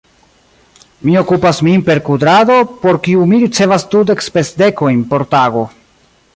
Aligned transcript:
Mi 1.07 1.17
okupas 1.21 1.59
min 1.67 1.83
per 1.89 2.01
kudrado, 2.07 2.57
por 2.87 2.99
kiu 3.09 3.29
mi 3.33 3.43
ricevas 3.45 3.87
dudek 3.95 4.27
spesdekojn 4.31 5.05
por 5.13 5.31
tago. 5.37 5.67